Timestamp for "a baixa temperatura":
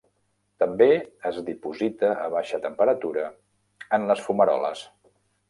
2.23-3.27